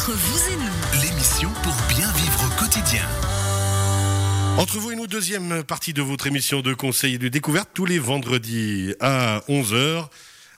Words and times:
Entre 0.00 0.12
vous 0.12 0.50
et 0.50 0.56
nous, 0.56 1.02
L'émission 1.02 1.50
pour 1.62 1.74
bien 1.94 2.10
vivre 2.12 2.46
au 2.46 2.58
quotidien. 2.58 3.02
Entre 4.56 4.78
vous 4.78 4.92
et 4.92 4.96
nous, 4.96 5.06
deuxième 5.06 5.62
partie 5.62 5.92
de 5.92 6.00
votre 6.00 6.26
émission 6.26 6.62
de 6.62 6.72
conseil 6.72 7.16
et 7.16 7.18
de 7.18 7.28
découverte 7.28 7.68
tous 7.74 7.84
les 7.84 7.98
vendredis 7.98 8.94
à 9.00 9.42
11h. 9.50 10.08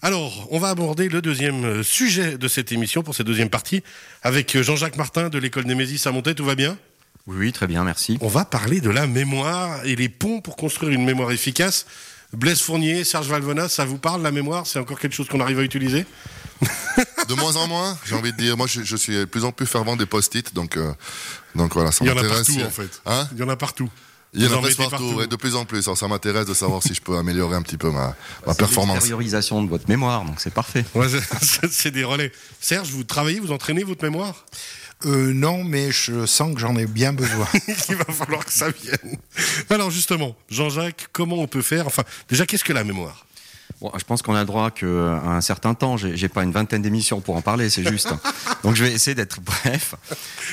Alors, 0.00 0.46
on 0.52 0.60
va 0.60 0.68
aborder 0.68 1.08
le 1.08 1.20
deuxième 1.20 1.82
sujet 1.82 2.38
de 2.38 2.46
cette 2.46 2.70
émission 2.70 3.02
pour 3.02 3.16
cette 3.16 3.26
deuxième 3.26 3.50
partie 3.50 3.82
avec 4.22 4.56
Jean-Jacques 4.62 4.96
Martin 4.96 5.28
de 5.28 5.38
l'école 5.38 5.64
Némésis 5.64 6.06
à 6.06 6.12
Montaix. 6.12 6.36
Tout 6.36 6.44
va 6.44 6.54
bien? 6.54 6.78
Oui, 7.26 7.36
oui, 7.36 7.52
très 7.52 7.66
bien, 7.66 7.82
merci. 7.82 8.18
On 8.20 8.28
va 8.28 8.44
parler 8.44 8.80
de 8.80 8.90
la 8.90 9.08
mémoire 9.08 9.84
et 9.84 9.96
les 9.96 10.08
ponts 10.08 10.40
pour 10.40 10.54
construire 10.54 10.92
une 10.92 11.04
mémoire 11.04 11.32
efficace. 11.32 11.86
Blaise 12.32 12.60
Fournier, 12.60 13.02
Serge 13.02 13.26
Valvona, 13.26 13.68
ça 13.68 13.84
vous 13.86 13.98
parle 13.98 14.22
la 14.22 14.30
mémoire? 14.30 14.68
C'est 14.68 14.78
encore 14.78 15.00
quelque 15.00 15.16
chose 15.16 15.26
qu'on 15.26 15.40
arrive 15.40 15.58
à 15.58 15.64
utiliser? 15.64 16.06
De 17.34 17.40
moins 17.40 17.56
en 17.56 17.66
moins, 17.68 17.98
j'ai 18.04 18.14
envie 18.14 18.32
de 18.32 18.36
dire. 18.36 18.56
Moi, 18.56 18.66
je, 18.66 18.82
je 18.82 18.96
suis 18.96 19.14
de 19.14 19.24
plus 19.24 19.44
en 19.44 19.52
plus 19.52 19.66
fervent 19.66 19.96
des 19.96 20.06
post-it, 20.06 20.54
donc, 20.54 20.76
euh, 20.76 20.92
donc 21.54 21.74
voilà, 21.74 21.92
ça 21.92 22.04
Il 22.04 22.08
y 22.08 22.10
en 22.10 22.16
a 22.16 22.22
m'intéresse. 22.22 22.46
partout 22.48 22.62
en 22.66 22.70
fait. 22.70 23.00
Hein 23.06 23.28
Il 23.32 23.38
y 23.38 23.42
en 23.42 23.48
a 23.48 23.56
partout. 23.56 23.88
Il 24.34 24.42
y 24.42 24.46
en 24.46 24.52
a 24.52 24.62
partout, 24.62 24.88
partout. 24.90 25.12
ouais, 25.16 25.26
de 25.26 25.36
plus 25.36 25.54
en 25.56 25.66
plus. 25.66 25.86
Alors, 25.86 25.98
ça 25.98 26.08
m'intéresse 26.08 26.46
de 26.46 26.54
savoir 26.54 26.82
si 26.82 26.94
je 26.94 27.02
peux 27.02 27.18
améliorer 27.18 27.54
un 27.54 27.60
petit 27.62 27.76
peu 27.76 27.90
ma, 27.90 28.16
ma 28.46 28.54
performance. 28.54 28.94
L'extériorisation 28.96 29.62
de 29.62 29.68
votre 29.68 29.86
mémoire, 29.90 30.24
donc 30.24 30.36
c'est 30.38 30.54
parfait. 30.54 30.84
Ouais, 30.94 31.06
c'est- 31.08 31.68
c'est 31.70 31.90
des 31.90 32.02
relais. 32.04 32.32
Serge, 32.60 32.88
vous 32.90 33.04
travaillez, 33.04 33.40
vous 33.40 33.52
entraînez 33.52 33.84
votre 33.84 34.02
mémoire? 34.04 34.46
Euh, 35.04 35.32
non, 35.34 35.64
mais 35.64 35.90
je 35.90 36.24
sens 36.26 36.54
que 36.54 36.60
j'en 36.60 36.76
ai 36.76 36.86
bien 36.86 37.12
besoin. 37.12 37.46
Il 37.88 37.96
va 37.96 38.04
falloir 38.04 38.44
que 38.46 38.52
ça 38.52 38.70
vienne. 38.70 39.18
Alors 39.68 39.90
justement, 39.90 40.34
Jean-Jacques, 40.48 41.08
comment 41.12 41.36
on 41.36 41.46
peut 41.48 41.60
faire? 41.60 41.86
Enfin, 41.88 42.04
déjà, 42.30 42.46
qu'est-ce 42.46 42.64
que 42.64 42.72
la 42.72 42.84
mémoire? 42.84 43.26
Bon, 43.82 43.90
je 43.98 44.04
pense 44.04 44.22
qu'on 44.22 44.36
a 44.36 44.40
le 44.40 44.46
droit 44.46 44.70
qu'à 44.70 44.86
un 44.86 45.40
certain 45.40 45.74
temps, 45.74 45.96
j'ai 45.96 46.28
pas 46.28 46.44
une 46.44 46.52
vingtaine 46.52 46.82
d'émissions 46.82 47.20
pour 47.20 47.34
en 47.34 47.42
parler, 47.42 47.68
c'est 47.68 47.84
juste. 47.84 48.14
Donc 48.62 48.76
je 48.76 48.84
vais 48.84 48.92
essayer 48.92 49.16
d'être 49.16 49.40
bref. 49.40 49.96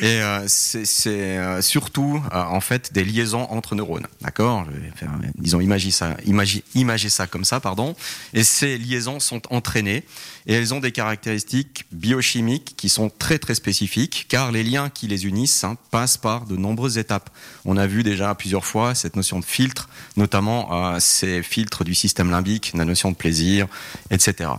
Et 0.02 0.20
euh, 0.20 0.46
c'est 0.48 1.38
euh, 1.38 1.62
surtout 1.62 2.20
euh, 2.34 2.42
en 2.42 2.60
fait 2.60 2.92
des 2.92 3.04
liaisons 3.04 3.46
entre 3.52 3.76
neurones, 3.76 4.08
d'accord? 4.22 4.66
Je 4.66 4.80
vais 4.80 4.92
faire, 4.96 5.12
euh, 5.12 5.28
disons, 5.36 5.60
imager 5.60 5.92
ça, 5.92 6.18
imager, 6.26 6.64
imager 6.74 7.10
ça 7.10 7.28
comme 7.28 7.46
ça, 7.46 7.60
pardon. 7.60 7.96
Et 8.34 8.44
ces 8.44 8.80
liaisons 8.80 9.20
sont 9.20 9.42
entraînées 9.54 10.04
et 10.50 10.54
elles 10.54 10.74
ont 10.74 10.80
des 10.80 10.92
caractéristiques 10.92 11.86
biochimiques 11.92 12.74
qui 12.76 12.90
sont 12.90 13.12
très 13.12 13.38
très 13.38 13.54
spécifiques, 13.54 14.26
car 14.30 14.52
les 14.52 14.64
liens 14.64 14.90
qui 14.90 15.08
les 15.08 15.28
unissent 15.28 15.64
hein, 15.64 15.78
passent 15.92 16.18
par 16.18 16.46
de 16.46 16.58
nombreuses 16.58 16.98
étapes. 16.98 17.30
On 17.66 17.78
a 17.78 17.86
vu 17.86 18.02
déjà 18.02 18.34
plusieurs 18.34 18.66
fois 18.66 18.96
cette 18.96 19.16
notion 19.16 19.40
de 19.40 19.46
filtre, 19.46 19.90
notamment 20.18 20.94
euh, 20.94 20.98
ces 21.00 21.44
filtres 21.44 21.84
du 21.84 21.94
système 21.94 22.32
limbique, 22.32 22.72
la 22.74 22.86
notion 22.86 23.12
de 23.12 23.16
plaisir, 23.20 23.68
etc. 24.10 24.50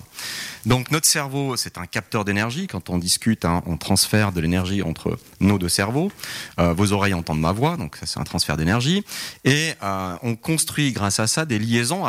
Donc 0.66 0.90
notre 0.90 1.06
cerveau, 1.06 1.56
c'est 1.56 1.78
un 1.78 1.86
capteur 1.86 2.24
d'énergie. 2.24 2.66
Quand 2.66 2.90
on 2.90 2.98
discute, 2.98 3.44
hein, 3.44 3.62
on 3.66 3.78
transfère 3.78 4.32
de 4.32 4.40
l'énergie 4.40 4.82
entre 4.82 5.18
nos 5.40 5.58
deux 5.58 5.70
cerveaux. 5.70 6.12
Euh, 6.58 6.74
vos 6.74 6.92
oreilles 6.92 7.14
entendent 7.14 7.40
ma 7.40 7.52
voix, 7.52 7.78
donc 7.78 7.96
ça 7.96 8.04
c'est 8.04 8.20
un 8.20 8.24
transfert 8.24 8.58
d'énergie. 8.58 9.02
Et 9.44 9.72
euh, 9.82 10.16
on 10.22 10.36
construit 10.36 10.92
grâce 10.92 11.18
à 11.18 11.26
ça 11.26 11.46
des 11.46 11.58
liaisons 11.58 12.04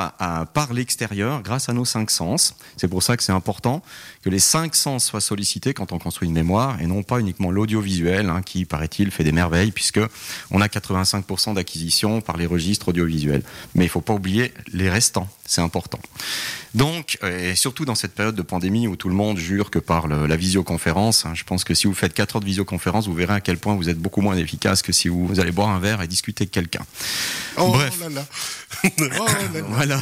par 0.54 0.74
l'extérieur 0.74 1.42
grâce 1.42 1.70
à 1.70 1.74
nos 1.74 1.86
cinq 1.86 2.12
sens. 2.12 2.56
C'est 2.76 2.90
pour 2.90 3.04
ça 3.04 3.16
que 3.16 3.24
c'est 3.24 3.32
important 3.32 3.82
que 4.22 4.30
les 4.30 4.40
cinq 4.40 4.76
sens 4.76 5.06
soient 5.06 5.22
sollicités 5.22 5.74
quand 5.74 5.94
on 5.94 6.00
construit 6.00 6.28
une 6.28 6.34
mémoire 6.34 6.80
et 6.82 6.88
non 6.88 7.04
pas 7.04 7.20
uniquement 7.20 7.52
l'audiovisuel 7.52 8.30
hein, 8.30 8.42
qui, 8.42 8.66
paraît-il, 8.66 9.12
fait 9.12 9.24
des 9.24 9.32
merveilles 9.32 9.72
puisque 9.72 10.02
on 10.52 10.62
a 10.62 10.68
85% 10.68 11.54
d'acquisition 11.54 12.22
par 12.22 12.38
les 12.38 12.46
registres 12.46 12.90
audiovisuels. 12.90 13.44
Mais 13.76 13.86
il 13.86 13.90
faut 13.90 14.02
pas 14.02 14.14
oublier 14.14 14.54
les 14.74 14.90
restants, 14.90 15.30
c'est 15.52 15.60
important. 15.60 16.00
Donc, 16.76 17.18
euh, 17.24 17.52
et 17.52 17.56
surtout 17.58 17.84
dans 17.84 17.94
cette 17.96 18.14
période 18.16 18.36
de 18.36 18.42
pandémie 18.42 18.88
où 18.88 18.96
tout 18.96 19.10
le 19.10 19.16
monde 19.16 19.38
jure 19.38 19.70
que 19.70 19.80
par 19.80 20.08
le- 20.08 20.26
la 20.26 20.38
visioconférence, 20.38 21.26
hein, 21.26 21.34
je 21.36 21.44
pense 21.44 21.66
que 21.66 21.74
si 21.74 21.88
vous 21.88 21.94
faites 21.94 22.14
4 22.14 22.38
heures 22.38 22.40
de 22.40 22.46
visioconférence, 22.46 23.08
vous 23.08 23.14
verrez 23.14 23.34
à 23.34 23.42
quel 23.42 23.58
point 23.58 23.76
vous 23.76 23.90
êtes 23.90 23.98
beaucoup 23.98 24.22
moins 24.22 24.38
efficace 24.38 24.82
que 24.82 24.94
si 24.94 25.10
vous, 25.10 25.28
vous 25.28 25.42
allez 25.42 25.52
boire 25.52 25.68
un 25.68 25.80
verre 25.82 26.02
et 26.02 26.08
discuter 26.08 26.44
avec 26.44 26.52
quelqu'un. 26.52 26.86
Oh 27.58 27.72
Bref. 27.74 28.00
là 28.00 28.08
là. 28.10 28.26
Oh 28.98 29.26
là 29.26 29.60
là. 29.60 29.66
Voilà. 29.68 30.00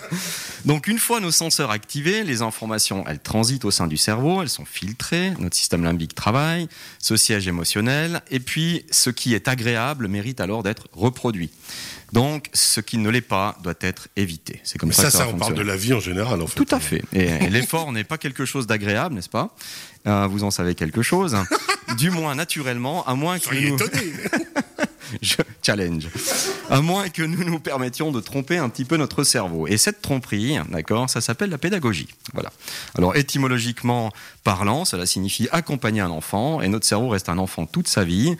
Donc 0.66 0.86
une 0.86 0.98
fois 0.98 1.20
nos 1.20 1.30
senseurs 1.30 1.70
activés, 1.70 2.22
les 2.24 2.42
informations, 2.42 3.04
elles 3.08 3.18
transitent 3.18 3.64
au 3.64 3.70
sein 3.70 3.86
du 3.86 3.96
cerveau, 3.96 4.42
elles 4.42 4.50
sont 4.50 4.66
filtrées, 4.66 5.30
notre 5.38 5.56
système 5.56 5.82
limbique 5.82 6.14
travaille, 6.14 6.68
ce 6.98 7.16
siège 7.16 7.48
émotionnel, 7.48 8.20
et 8.30 8.38
puis 8.40 8.84
ce 8.90 9.08
qui 9.08 9.32
est 9.34 9.48
agréable 9.48 10.06
mérite 10.06 10.40
alors 10.40 10.62
d'être 10.62 10.88
reproduit. 10.92 11.50
Donc 12.12 12.48
ce 12.52 12.80
qui 12.80 12.98
ne 12.98 13.08
l'est 13.08 13.22
pas 13.22 13.56
doit 13.62 13.74
être 13.80 14.08
évité. 14.16 14.60
C'est 14.64 14.78
comme 14.78 14.90
Mais 14.90 14.94
ça, 14.94 15.04
ça, 15.04 15.08
que 15.08 15.12
ça, 15.12 15.18
ça, 15.24 15.28
on 15.28 15.38
parle 15.38 15.54
de 15.54 15.62
la 15.62 15.76
vie 15.76 15.94
en 15.94 16.00
général, 16.00 16.42
en 16.42 16.46
fait. 16.46 16.62
Tout 16.62 16.74
à 16.74 16.78
fait. 16.78 17.02
Et, 17.12 17.48
l'effort 17.48 17.90
n'est 17.92 18.04
pas 18.04 18.18
quelque 18.18 18.44
chose 18.44 18.66
d'agréable, 18.66 19.14
n'est-ce 19.14 19.30
pas? 19.30 19.54
Euh, 20.06 20.26
Vous 20.26 20.44
en 20.44 20.50
savez 20.50 20.74
quelque 20.74 21.02
chose. 21.02 21.36
Du 21.98 22.10
moins 22.10 22.34
naturellement, 22.34 23.06
à 23.06 23.14
moins 23.14 23.38
que 23.38 23.54
nous... 23.54 23.76
Je 25.20 25.36
challenge. 25.62 26.08
À 26.70 26.80
moins 26.80 27.10
que 27.10 27.22
nous 27.22 27.44
nous 27.44 27.58
permettions 27.58 28.12
de 28.12 28.20
tromper 28.20 28.56
un 28.56 28.70
petit 28.70 28.86
peu 28.86 28.96
notre 28.96 29.24
cerveau. 29.24 29.66
Et 29.66 29.76
cette 29.76 30.00
tromperie, 30.00 30.56
d'accord, 30.70 31.10
ça 31.10 31.20
s'appelle 31.20 31.50
la 31.50 31.58
pédagogie. 31.58 32.08
Voilà. 32.32 32.50
Alors 32.96 33.14
étymologiquement 33.14 34.10
parlant, 34.42 34.86
cela 34.86 35.04
signifie 35.04 35.48
accompagner 35.52 36.00
un 36.00 36.10
enfant, 36.10 36.62
et 36.62 36.68
notre 36.68 36.86
cerveau 36.86 37.10
reste 37.10 37.28
un 37.28 37.36
enfant 37.36 37.66
toute 37.66 37.88
sa 37.88 38.04
vie. 38.04 38.36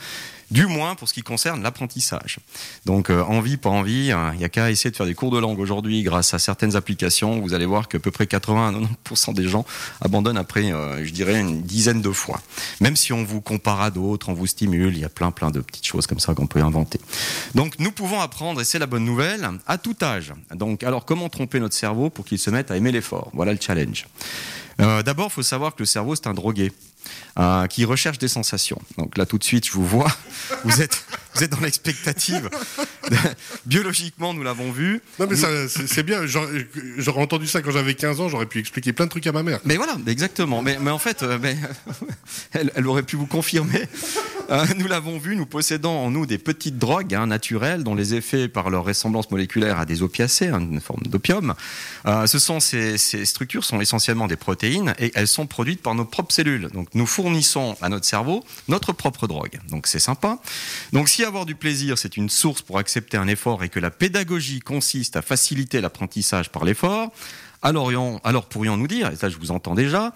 Du 0.53 0.67
moins 0.67 0.95
pour 0.95 1.09
ce 1.09 1.15
qui 1.15 1.23
concerne 1.23 1.63
l'apprentissage. 1.63 2.39
Donc 2.85 3.09
euh, 3.09 3.23
envie, 3.23 3.57
pas 3.57 3.71
envie, 3.71 4.09
il 4.09 4.39
n'y 4.39 4.45
a 4.45 4.49
qu'à 4.51 4.71
essayer 4.71 4.91
de 4.91 4.97
faire 4.97 5.07
des 5.07 5.15
cours 5.15 5.31
de 5.31 5.39
langue 5.39 5.59
aujourd'hui 5.59 6.03
grâce 6.03 6.35
à 6.35 6.39
certaines 6.39 6.77
applications. 6.77 7.41
Vous 7.41 7.55
allez 7.55 7.65
voir 7.65 7.89
que 7.89 7.97
à 7.97 8.01
peu 8.01 8.11
près 8.11 8.27
80 8.27 8.69
à 8.69 8.73
90% 9.09 9.33
des 9.33 9.49
gens 9.49 9.65
abandonnent 10.03 10.37
après, 10.37 10.71
euh, 10.71 11.03
je 11.07 11.11
dirais, 11.11 11.41
une 11.41 11.63
dizaine 11.63 12.03
de 12.03 12.11
fois. 12.11 12.39
Même 12.83 12.97
si 12.97 13.15
on 13.15 13.25
vous 13.25 13.41
compare 13.41 13.81
à 13.81 13.91
d'autres, 13.91 14.29
on 14.29 14.35
vous 14.35 14.47
stimule, 14.47 14.95
il 14.95 15.01
y 15.01 15.07
a 15.07 15.09
plein 15.09 15.31
plein 15.31 15.51
de 15.51 15.61
petites 15.61 15.87
choses 15.87 16.07
comme 16.07 16.21
ça 16.21 16.35
qu'on 16.35 16.47
peut 16.47 16.61
inventer. 16.61 17.01
Donc 17.55 17.79
nous 17.79 17.91
pouvons 17.91 18.21
apprendre, 18.21 18.61
et 18.61 18.65
c'est 18.65 18.79
la 18.79 18.87
bonne 18.87 19.07
nouvelle, 19.07 19.49
à 19.67 19.79
tout 19.79 19.97
âge. 20.03 20.35
Donc 20.55 20.83
alors 20.83 21.07
comment 21.07 21.31
tromper 21.31 21.61
notre 21.61 21.75
cerveau 21.75 22.11
pour 22.11 22.27
qu'il 22.27 22.39
se 22.39 22.51
mette 22.51 22.71
à 22.71 22.77
aimer 22.77 22.93
l'effort? 22.93 23.31
Voilà 23.33 23.55
le 23.55 23.59
challenge. 23.59 24.07
Euh, 24.81 25.03
D'abord, 25.03 25.29
il 25.31 25.33
faut 25.33 25.43
savoir 25.43 25.75
que 25.75 25.81
le 25.81 25.87
cerveau, 25.87 26.15
c'est 26.15 26.27
un 26.27 26.35
drogué. 26.35 26.73
Euh, 27.39 27.67
qui 27.67 27.85
recherche 27.85 28.19
des 28.19 28.29
sensations. 28.29 28.81
Donc 28.99 29.17
là, 29.17 29.27
tout 29.27 29.39
de 29.39 29.45
suite, 29.45 29.67
je 29.67 29.73
vous 29.73 29.87
vois. 29.87 30.11
Vous 30.65 30.83
êtes, 30.83 31.05
vous 31.35 31.45
êtes 31.45 31.51
dans 31.51 31.61
l'expectative. 31.61 32.51
Biologiquement, 33.67 34.35
nous 34.35 34.43
l'avons 34.43 34.71
vu. 34.71 35.01
Non, 35.19 35.27
mais 35.29 35.37
ça, 35.37 35.49
c'est 35.69 36.03
bien. 36.03 36.27
J'aurais 36.27 37.23
entendu 37.23 37.47
ça 37.47 37.63
quand 37.63 37.71
j'avais 37.71 37.95
15 37.95 38.21
ans, 38.21 38.29
j'aurais 38.29 38.47
pu 38.47 38.59
expliquer 38.59 38.93
plein 38.93 39.07
de 39.07 39.11
trucs 39.11 39.27
à 39.27 39.33
ma 39.33 39.43
mère. 39.43 39.61
Mais 39.65 39.77
voilà, 39.77 39.97
exactement. 40.07 40.63
Mais, 40.63 40.79
mais 40.81 40.91
en 40.91 40.99
fait, 40.99 41.23
euh, 41.23 41.39
mais, 41.41 41.57
elle, 42.53 42.73
elle 42.75 42.87
aurait 42.87 43.03
pu 43.03 43.17
vous 43.17 43.27
confirmer. 43.27 43.89
Euh, 44.51 44.67
nous 44.77 44.87
l'avons 44.87 45.19
vu, 45.19 45.37
nous 45.37 45.47
possédons 45.47 45.91
en 45.91 46.11
nous 46.11 46.27
des 46.27 46.39
petites 46.39 46.77
drogues 46.77 47.15
hein, 47.15 47.27
naturelles 47.27 47.85
dont 47.85 47.95
les 47.95 48.15
effets, 48.15 48.49
par 48.49 48.71
leur 48.71 48.85
ressemblance 48.85 49.31
moléculaire 49.31 49.79
à 49.79 49.87
des 49.87 50.03
opiacés, 50.03 50.49
hein, 50.49 50.61
une 50.61 50.81
forme 50.81 51.03
d'opium, 51.07 51.55
euh, 52.07 52.27
ce 52.27 52.39
sont 52.39 52.61
ces, 52.61 52.99
ces 52.99 53.25
structures 53.25 53.65
sont 53.65 53.81
essentiellement 53.81 54.27
des 54.27 54.37
protéines 54.37 54.95
et 54.99 55.13
elles 55.15 55.29
sont 55.29 55.47
produites 55.47 55.81
par 55.81 55.95
nos 55.95 56.05
propres 56.05 56.35
cellules. 56.35 56.69
Donc 56.75 56.89
nous 56.95 57.07
fournissons 57.07 57.77
à 57.81 57.89
notre 57.89 58.05
cerveau 58.05 58.45
notre 58.69 58.93
propre 58.93 59.27
drogue. 59.27 59.61
Donc 59.71 59.87
c'est 59.87 59.99
sympa. 59.99 60.39
Donc 60.93 61.09
si 61.09 61.22
avoir 61.25 61.47
du 61.47 61.55
plaisir 61.55 61.99
c'est 61.99 62.17
une 62.17 62.29
source 62.29 62.63
pour 62.63 62.79
accepter 62.79 63.17
un 63.17 63.29
effort 63.29 63.63
et 63.65 63.69
que 63.69 63.81
la 63.81 63.91
pédagogie 63.91 64.61
consiste 64.61 65.17
à 65.17 65.23
faciliter 65.23 65.81
l'apprentissage 65.81 66.51
par 66.51 66.65
l'effort, 66.65 67.13
alors, 67.63 67.91
alors 68.25 68.47
pourrions-nous 68.47 68.89
dire, 68.89 69.11
et 69.11 69.17
ça 69.17 69.29
je 69.29 69.37
vous 69.37 69.51
entends 69.51 69.75
déjà, 69.75 70.13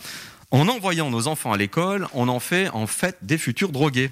en 0.50 0.68
envoyant 0.68 1.10
nos 1.10 1.26
enfants 1.26 1.52
à 1.52 1.56
l'école, 1.56 2.06
on 2.12 2.28
en 2.28 2.40
fait 2.40 2.68
en 2.70 2.86
fait 2.86 3.16
des 3.22 3.38
futurs 3.38 3.70
drogués. 3.72 4.10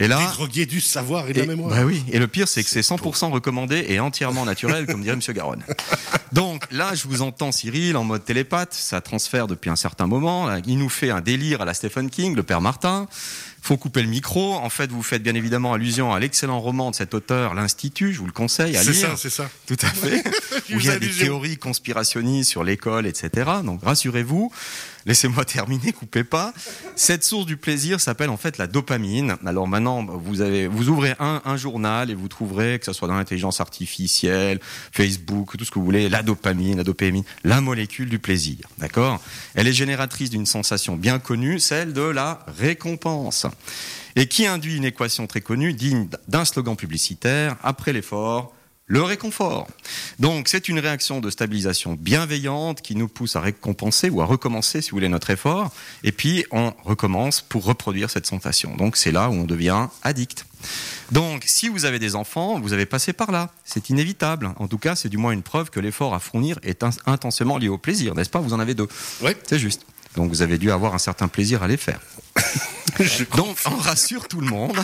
Et 0.00 0.06
là, 0.06 0.18
Des 0.20 0.32
drogués 0.32 0.66
du 0.66 0.80
savoir 0.80 1.28
et 1.28 1.32
de 1.32 1.38
et, 1.38 1.42
la 1.42 1.48
mémoire. 1.48 1.70
bah 1.70 1.84
oui, 1.84 2.04
et 2.12 2.20
le 2.20 2.28
pire, 2.28 2.46
c'est 2.46 2.62
que 2.62 2.70
c'est 2.70 2.82
100% 2.82 3.32
recommandé 3.32 3.84
et 3.88 3.98
entièrement 3.98 4.44
naturel, 4.44 4.86
comme 4.86 5.02
dirait 5.02 5.16
Monsieur 5.16 5.32
Garonne. 5.32 5.64
Donc 6.32 6.70
là, 6.70 6.94
je 6.94 7.08
vous 7.08 7.20
entends, 7.20 7.50
Cyril, 7.50 7.96
en 7.96 8.04
mode 8.04 8.24
télépathe, 8.24 8.72
ça 8.74 9.00
transfère 9.00 9.48
depuis 9.48 9.70
un 9.70 9.76
certain 9.76 10.06
moment. 10.06 10.54
Il 10.66 10.78
nous 10.78 10.88
fait 10.88 11.10
un 11.10 11.20
délire 11.20 11.62
à 11.62 11.64
la 11.64 11.74
Stephen 11.74 12.10
King, 12.10 12.36
le 12.36 12.44
père 12.44 12.60
Martin. 12.60 13.08
Faut 13.62 13.76
couper 13.76 14.02
le 14.02 14.08
micro. 14.08 14.54
En 14.54 14.70
fait, 14.70 14.90
vous 14.90 15.02
faites 15.02 15.22
bien 15.22 15.34
évidemment 15.34 15.72
allusion 15.74 16.12
à 16.12 16.20
l'excellent 16.20 16.60
roman 16.60 16.90
de 16.90 16.96
cet 16.96 17.14
auteur, 17.14 17.54
L'Institut. 17.54 18.12
Je 18.12 18.18
vous 18.20 18.26
le 18.26 18.32
conseille 18.32 18.76
à 18.76 18.82
C'est 18.82 18.92
lire. 18.92 19.08
ça, 19.10 19.16
c'est 19.16 19.30
ça. 19.30 19.50
Tout 19.66 19.76
à 19.82 19.88
fait. 19.88 20.22
Où 20.74 20.78
il 20.78 20.84
y 20.86 20.90
a 20.90 20.98
des 20.98 21.10
théories 21.10 21.56
conspirationnistes 21.56 22.50
sur 22.50 22.64
l'école, 22.64 23.06
etc. 23.06 23.50
Donc 23.64 23.82
rassurez-vous. 23.84 24.52
Laissez-moi 25.06 25.44
terminer, 25.46 25.92
coupez 25.92 26.24
pas. 26.24 26.52
Cette 26.94 27.24
source 27.24 27.46
du 27.46 27.56
plaisir 27.56 28.00
s'appelle 28.00 28.28
en 28.30 28.36
fait 28.36 28.58
la 28.58 28.66
dopamine. 28.66 29.36
Alors 29.46 29.66
maintenant, 29.66 30.04
vous 30.04 30.40
avez, 30.42 30.66
vous 30.66 30.88
ouvrez 30.88 31.14
un, 31.18 31.40
un 31.44 31.56
journal 31.56 32.10
et 32.10 32.14
vous 32.14 32.28
trouverez 32.28 32.78
que 32.78 32.84
ce 32.84 32.92
soit 32.92 33.08
dans 33.08 33.16
l'intelligence 33.16 33.60
artificielle, 33.60 34.60
Facebook, 34.92 35.56
tout 35.56 35.64
ce 35.64 35.70
que 35.70 35.78
vous 35.78 35.84
voulez, 35.84 36.08
la 36.08 36.22
dopamine, 36.22 36.76
la 36.76 36.84
dopamine, 36.84 37.24
la 37.44 37.60
molécule 37.60 38.08
du 38.08 38.18
plaisir. 38.18 38.58
D'accord? 38.78 39.20
Elle 39.54 39.66
est 39.66 39.72
génératrice 39.72 40.30
d'une 40.30 40.46
sensation 40.46 40.96
bien 40.96 41.18
connue, 41.18 41.58
celle 41.58 41.92
de 41.92 42.02
la 42.02 42.44
récompense. 42.58 43.46
Et 44.16 44.26
qui 44.26 44.46
induit 44.46 44.76
une 44.76 44.84
équation 44.84 45.26
très 45.26 45.40
connue, 45.40 45.72
digne 45.74 46.08
d'un 46.28 46.44
slogan 46.44 46.76
publicitaire, 46.76 47.56
après 47.62 47.92
l'effort, 47.92 48.52
le 48.90 49.02
réconfort. 49.02 49.68
Donc 50.18 50.48
c'est 50.48 50.68
une 50.68 50.78
réaction 50.78 51.20
de 51.20 51.28
stabilisation 51.28 51.92
bienveillante 51.92 52.80
qui 52.80 52.96
nous 52.96 53.06
pousse 53.06 53.36
à 53.36 53.40
récompenser 53.42 54.08
ou 54.08 54.22
à 54.22 54.24
recommencer, 54.24 54.80
si 54.80 54.90
vous 54.90 54.96
voulez, 54.96 55.10
notre 55.10 55.28
effort. 55.28 55.70
Et 56.04 56.10
puis 56.10 56.46
on 56.50 56.72
recommence 56.84 57.42
pour 57.42 57.64
reproduire 57.64 58.08
cette 58.10 58.26
sensation. 58.26 58.74
Donc 58.76 58.96
c'est 58.96 59.12
là 59.12 59.28
où 59.28 59.34
on 59.34 59.44
devient 59.44 59.88
addict. 60.02 60.46
Donc 61.12 61.44
si 61.46 61.68
vous 61.68 61.84
avez 61.84 61.98
des 61.98 62.14
enfants, 62.16 62.58
vous 62.60 62.72
avez 62.72 62.86
passé 62.86 63.12
par 63.12 63.30
là. 63.30 63.50
C'est 63.62 63.90
inévitable. 63.90 64.52
En 64.56 64.68
tout 64.68 64.78
cas, 64.78 64.96
c'est 64.96 65.10
du 65.10 65.18
moins 65.18 65.32
une 65.32 65.42
preuve 65.42 65.68
que 65.68 65.80
l'effort 65.80 66.14
à 66.14 66.18
fournir 66.18 66.58
est 66.62 66.82
in- 66.82 66.90
intensément 67.04 67.58
lié 67.58 67.68
au 67.68 67.76
plaisir, 67.78 68.14
n'est-ce 68.14 68.30
pas? 68.30 68.40
Vous 68.40 68.54
en 68.54 68.58
avez 68.58 68.74
deux. 68.74 68.88
Ouais. 69.20 69.36
C'est 69.46 69.58
juste. 69.58 69.82
Donc 70.16 70.30
vous 70.30 70.40
avez 70.40 70.56
dû 70.56 70.70
avoir 70.72 70.94
un 70.94 70.98
certain 70.98 71.28
plaisir 71.28 71.62
à 71.62 71.68
les 71.68 71.76
faire. 71.76 72.00
Donc 73.36 73.56
on 73.66 73.76
rassure 73.76 74.28
tout 74.28 74.40
le 74.40 74.46
monde. 74.46 74.76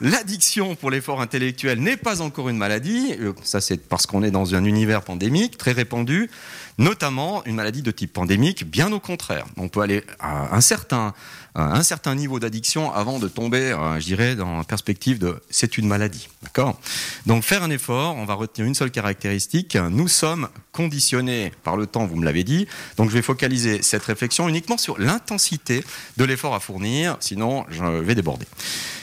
L'addiction 0.00 0.74
pour 0.76 0.90
l'effort 0.90 1.20
intellectuel 1.20 1.80
n'est 1.80 1.96
pas 1.96 2.20
encore 2.20 2.48
une 2.48 2.56
maladie. 2.56 3.14
Euh, 3.18 3.32
Ça 3.42 3.60
c'est 3.60 3.76
parce 3.88 4.06
qu'on 4.06 4.22
est 4.22 4.30
dans 4.30 4.54
un 4.54 4.64
univers 4.64 5.02
pandémique 5.02 5.56
très 5.58 5.72
répandu, 5.72 6.30
notamment 6.78 7.44
une 7.44 7.56
maladie 7.56 7.82
de 7.82 7.90
type 7.90 8.12
pandémique. 8.12 8.68
Bien 8.68 8.92
au 8.92 9.00
contraire, 9.00 9.46
on 9.56 9.68
peut 9.68 9.80
aller 9.80 10.04
à 10.20 10.54
un 10.54 10.60
certain 10.60 11.14
à 11.54 11.76
un 11.76 11.82
certain 11.82 12.14
niveau 12.14 12.38
d'addiction 12.38 12.92
avant 12.92 13.18
de 13.18 13.26
tomber, 13.26 13.72
euh, 13.72 13.98
je 13.98 14.04
dirais, 14.04 14.36
dans 14.36 14.58
la 14.58 14.64
perspective 14.64 15.18
de 15.18 15.42
c'est 15.50 15.76
une 15.76 15.88
maladie. 15.88 16.28
D'accord? 16.42 16.78
Donc 17.26 17.42
faire 17.42 17.64
un 17.64 17.70
effort, 17.70 18.14
on 18.16 18.24
va 18.24 18.34
retenir 18.34 18.68
une 18.68 18.76
seule 18.76 18.92
caractéristique. 18.92 19.76
Nous 19.76 20.06
sommes 20.06 20.48
conditionnés 20.70 21.52
par 21.64 21.76
le 21.76 21.86
temps, 21.86 22.06
vous 22.06 22.14
me 22.14 22.24
l'avez 22.24 22.44
dit. 22.44 22.68
Donc 22.96 23.10
je 23.10 23.14
vais 23.14 23.22
focaliser 23.22 23.82
cette 23.82 24.04
réflexion 24.04 24.48
uniquement 24.48 24.78
sur 24.78 24.98
l'intensité 25.00 25.84
de 26.16 26.24
l'effort 26.24 26.54
à 26.54 26.60
fournir, 26.60 27.16
sinon 27.28 27.64
je 27.70 27.84
vais 27.84 28.14
déborder. 28.14 28.46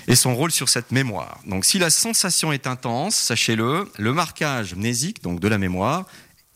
Et 0.07 0.16
son 0.16 0.36
rôle 0.36 0.51
sur 0.51 0.69
cette 0.69 0.92
mémoire. 0.92 1.39
Donc 1.48 1.66
si 1.66 1.80
la 1.80 1.89
sensation 1.89 2.51
est 2.51 2.68
intense, 2.68 3.16
sachez-le, 3.16 3.89
le 3.98 4.13
marquage 4.13 4.75
mnésique, 4.75 5.24
donc 5.24 5.39
de 5.39 5.48
la 5.48 5.57
mémoire, 5.57 6.06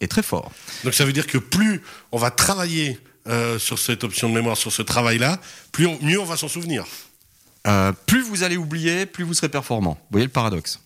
est 0.02 0.08
très 0.08 0.24
fort. 0.24 0.52
Donc 0.84 0.94
ça 0.94 1.06
veut 1.06 1.14
dire 1.14 1.28
que 1.28 1.38
plus 1.38 1.82
on 2.12 2.18
va 2.18 2.32
travailler 2.32 3.00
euh, 3.28 3.60
sur 3.60 3.78
cette 3.80 4.04
option 4.04 4.30
de 4.30 4.34
mémoire, 4.34 4.56
sur 4.58 4.72
ce 4.72 4.82
travail-là, 4.82 5.40
plus 5.72 5.88
on- 5.88 6.00
mieux 6.02 6.20
on 6.20 6.26
va 6.26 6.38
s'en 6.38 6.48
souvenir. 6.48 6.86
Euh, 7.68 7.92
plus 8.06 8.22
vous 8.22 8.44
allez 8.44 8.56
oublier, 8.58 9.06
plus 9.06 9.24
vous 9.24 9.34
serez 9.34 9.50
performant. 9.50 9.94
Vous 9.94 10.08
voyez 10.14 10.26
le 10.26 10.32
paradoxe 10.32 10.80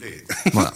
Voilà. 0.52 0.72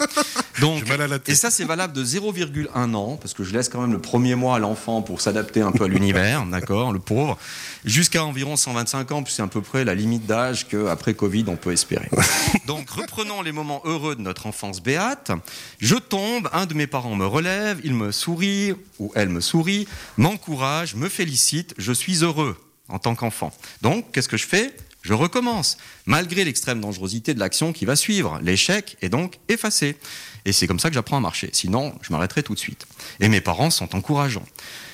Donc, 0.60 0.80
J'ai 0.84 0.90
mal 0.90 1.00
à 1.02 1.06
la 1.06 1.18
tête. 1.18 1.30
et 1.30 1.34
ça, 1.34 1.50
c'est 1.50 1.64
valable 1.64 1.92
de 1.94 2.04
0,1 2.04 2.94
an, 2.94 3.16
parce 3.16 3.32
que 3.32 3.42
je 3.42 3.52
laisse 3.54 3.68
quand 3.70 3.80
même 3.80 3.92
le 3.92 4.00
premier 4.00 4.34
mois 4.34 4.56
à 4.56 4.58
l'enfant 4.58 5.00
pour 5.00 5.20
s'adapter 5.22 5.62
un 5.62 5.72
peu 5.72 5.84
à 5.84 5.88
l'univers, 5.88 6.44
d'accord, 6.46 6.92
le 6.92 6.98
pauvre, 6.98 7.38
jusqu'à 7.84 8.24
environ 8.24 8.56
125 8.56 9.12
ans, 9.12 9.22
puis 9.22 9.32
c'est 9.32 9.42
à 9.42 9.46
peu 9.46 9.60
près 9.60 9.84
la 9.84 9.94
limite 9.94 10.26
d'âge 10.26 10.66
qu'après 10.68 11.14
Covid, 11.14 11.44
on 11.48 11.56
peut 11.56 11.72
espérer. 11.72 12.08
Donc, 12.66 12.90
reprenons 12.90 13.42
les 13.42 13.52
moments 13.52 13.82
heureux 13.84 14.16
de 14.16 14.22
notre 14.22 14.46
enfance 14.46 14.82
béate. 14.82 15.30
Je 15.78 15.96
tombe, 15.96 16.48
un 16.52 16.66
de 16.66 16.74
mes 16.74 16.86
parents 16.86 17.16
me 17.16 17.26
relève, 17.26 17.80
il 17.84 17.94
me 17.94 18.12
sourit, 18.12 18.72
ou 18.98 19.12
elle 19.14 19.28
me 19.28 19.40
sourit, 19.40 19.86
m'encourage, 20.16 20.94
me 20.94 21.08
félicite, 21.08 21.74
je 21.78 21.92
suis 21.92 22.24
heureux 22.24 22.56
en 22.88 22.98
tant 22.98 23.14
qu'enfant. 23.14 23.52
Donc, 23.82 24.12
qu'est-ce 24.12 24.28
que 24.28 24.36
je 24.36 24.46
fais? 24.46 24.74
Je 25.02 25.12
recommence, 25.12 25.76
malgré 26.06 26.44
l'extrême 26.44 26.80
dangerosité 26.80 27.34
de 27.34 27.38
l'action 27.38 27.74
qui 27.74 27.84
va 27.84 27.94
suivre. 27.94 28.40
L'échec 28.42 28.96
est 29.02 29.10
donc 29.10 29.38
effacé. 29.48 29.96
Et 30.44 30.52
c'est 30.52 30.66
comme 30.66 30.78
ça 30.78 30.88
que 30.88 30.94
j'apprends 30.94 31.16
à 31.16 31.20
marcher. 31.20 31.48
Sinon, 31.52 31.94
je 32.02 32.12
m'arrêterai 32.12 32.42
tout 32.42 32.54
de 32.54 32.58
suite. 32.58 32.86
Et 33.20 33.28
mes 33.28 33.40
parents 33.40 33.70
sont 33.70 33.94
encourageants. 33.96 34.44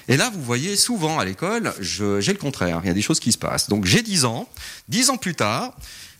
Et 0.08 0.16
là, 0.16 0.30
vous 0.32 0.42
voyez, 0.42 0.76
souvent 0.76 1.18
à 1.18 1.24
l'école, 1.24 1.72
j'ai 1.80 2.32
le 2.32 2.38
contraire. 2.38 2.80
Il 2.84 2.88
y 2.88 2.90
a 2.90 2.94
des 2.94 3.02
choses 3.02 3.20
qui 3.20 3.32
se 3.32 3.38
passent. 3.38 3.68
Donc 3.68 3.84
j'ai 3.84 4.02
10 4.02 4.24
ans. 4.24 4.48
10 4.88 5.10
ans 5.10 5.16
plus 5.16 5.34
tard, 5.34 5.72